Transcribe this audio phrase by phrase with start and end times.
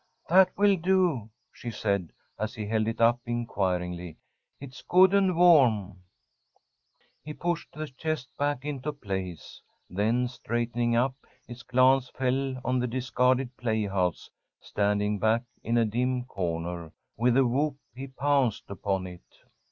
[0.29, 4.17] "That will do," she said, as he held it up inquiringly.
[4.59, 6.01] "It's good and warm."
[7.23, 9.61] He pushed the chest back into place.
[9.91, 11.13] Then, straightening up,
[11.47, 16.93] his glance fell on the discarded playhouse, standing back in a dim corner.
[17.15, 19.21] With a whoop he pounced upon it.